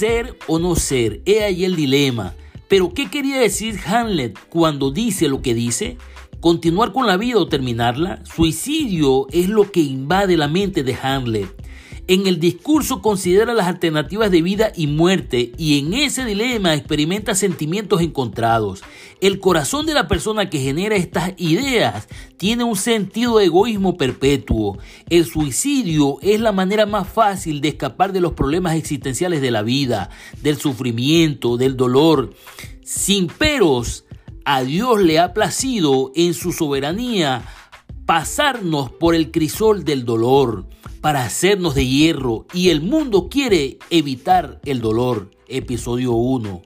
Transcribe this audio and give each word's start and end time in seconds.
ser 0.00 0.34
o 0.46 0.58
no 0.58 0.76
ser, 0.76 1.20
he 1.26 1.44
ahí 1.44 1.66
el 1.66 1.76
dilema. 1.76 2.34
Pero 2.68 2.94
¿qué 2.94 3.10
quería 3.10 3.38
decir 3.38 3.78
Hamlet 3.84 4.34
cuando 4.48 4.90
dice 4.90 5.28
lo 5.28 5.42
que 5.42 5.52
dice? 5.52 5.98
¿Continuar 6.40 6.94
con 6.94 7.06
la 7.06 7.18
vida 7.18 7.36
o 7.36 7.48
terminarla? 7.48 8.24
Suicidio 8.24 9.26
es 9.30 9.50
lo 9.50 9.70
que 9.70 9.80
invade 9.80 10.38
la 10.38 10.48
mente 10.48 10.84
de 10.84 10.94
Hamlet. 10.94 11.59
En 12.10 12.26
el 12.26 12.40
discurso 12.40 13.02
considera 13.02 13.54
las 13.54 13.68
alternativas 13.68 14.32
de 14.32 14.42
vida 14.42 14.72
y 14.74 14.88
muerte 14.88 15.52
y 15.56 15.78
en 15.78 15.94
ese 15.94 16.24
dilema 16.24 16.74
experimenta 16.74 17.36
sentimientos 17.36 18.00
encontrados. 18.00 18.82
El 19.20 19.38
corazón 19.38 19.86
de 19.86 19.94
la 19.94 20.08
persona 20.08 20.50
que 20.50 20.58
genera 20.58 20.96
estas 20.96 21.34
ideas 21.36 22.08
tiene 22.36 22.64
un 22.64 22.74
sentido 22.74 23.38
de 23.38 23.44
egoísmo 23.44 23.96
perpetuo. 23.96 24.76
El 25.08 25.24
suicidio 25.24 26.18
es 26.20 26.40
la 26.40 26.50
manera 26.50 26.84
más 26.84 27.08
fácil 27.08 27.60
de 27.60 27.68
escapar 27.68 28.12
de 28.12 28.20
los 28.20 28.32
problemas 28.32 28.74
existenciales 28.74 29.40
de 29.40 29.52
la 29.52 29.62
vida, 29.62 30.10
del 30.42 30.58
sufrimiento, 30.58 31.56
del 31.58 31.76
dolor. 31.76 32.34
Sin 32.82 33.28
peros, 33.28 34.04
a 34.44 34.64
Dios 34.64 35.00
le 35.00 35.20
ha 35.20 35.32
placido 35.32 36.10
en 36.16 36.34
su 36.34 36.52
soberanía 36.52 37.44
pasarnos 38.04 38.90
por 38.90 39.14
el 39.14 39.30
crisol 39.30 39.84
del 39.84 40.04
dolor 40.04 40.66
para 41.00 41.24
hacernos 41.24 41.74
de 41.74 41.86
hierro 41.86 42.46
y 42.52 42.68
el 42.70 42.82
mundo 42.82 43.28
quiere 43.30 43.78
evitar 43.90 44.60
el 44.64 44.80
dolor. 44.80 45.30
Episodio 45.48 46.12
1. 46.12 46.62